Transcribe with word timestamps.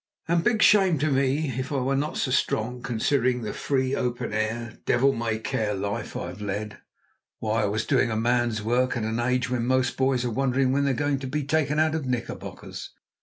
And 0.27 0.43
big 0.43 0.63
shame 0.63 0.97
to 0.97 1.11
me 1.11 1.53
if 1.59 1.71
I 1.71 1.75
were 1.75 1.95
not 1.95 2.17
so 2.17 2.31
strong, 2.31 2.81
considering 2.81 3.43
the 3.43 3.53
free, 3.53 3.93
open 3.93 4.33
air, 4.33 4.79
devil 4.87 5.13
may 5.13 5.37
care 5.37 5.75
life 5.75 6.17
I've 6.17 6.41
led. 6.41 6.79
Why, 7.37 7.61
I 7.61 7.65
was 7.65 7.85
doing 7.85 8.09
man's 8.19 8.63
work 8.63 8.97
at 8.97 9.03
an 9.03 9.19
age 9.19 9.51
when 9.51 9.67
most 9.67 9.97
boys 9.97 10.25
are 10.25 10.31
wondering 10.31 10.71
when 10.71 10.85
they're 10.85 10.95
going 10.95 11.19
to 11.19 11.27
be 11.27 11.43
taken 11.43 11.77
out 11.77 11.93
of 11.93 12.07
knickerbockers. 12.07 12.89